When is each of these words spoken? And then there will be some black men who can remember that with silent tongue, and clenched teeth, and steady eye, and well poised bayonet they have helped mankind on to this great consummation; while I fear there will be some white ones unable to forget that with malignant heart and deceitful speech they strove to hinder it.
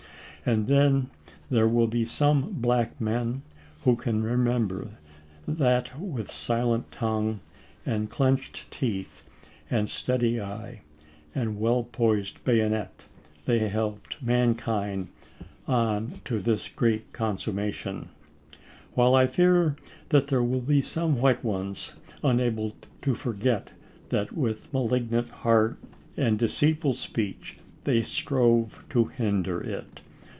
And 0.43 0.65
then 0.65 1.11
there 1.51 1.67
will 1.67 1.85
be 1.85 2.03
some 2.03 2.53
black 2.53 2.99
men 2.99 3.43
who 3.83 3.95
can 3.95 4.23
remember 4.23 4.97
that 5.47 5.99
with 6.01 6.31
silent 6.31 6.91
tongue, 6.91 7.41
and 7.85 8.09
clenched 8.09 8.71
teeth, 8.71 9.21
and 9.69 9.87
steady 9.87 10.41
eye, 10.41 10.81
and 11.35 11.59
well 11.59 11.83
poised 11.83 12.43
bayonet 12.43 13.05
they 13.45 13.59
have 13.59 13.71
helped 13.71 14.19
mankind 14.19 15.09
on 15.67 16.21
to 16.25 16.39
this 16.39 16.67
great 16.69 17.13
consummation; 17.13 18.09
while 18.95 19.13
I 19.13 19.27
fear 19.27 19.75
there 20.09 20.41
will 20.41 20.59
be 20.61 20.81
some 20.81 21.21
white 21.21 21.43
ones 21.43 21.93
unable 22.23 22.75
to 23.03 23.13
forget 23.13 23.73
that 24.09 24.31
with 24.31 24.73
malignant 24.73 25.29
heart 25.29 25.77
and 26.17 26.39
deceitful 26.39 26.95
speech 26.95 27.57
they 27.83 28.01
strove 28.01 28.83
to 28.89 29.05
hinder 29.05 29.61
it. 29.61 30.01